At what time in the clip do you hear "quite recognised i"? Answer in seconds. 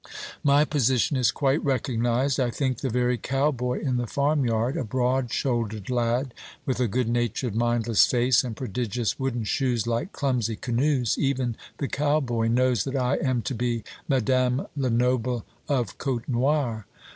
1.29-2.49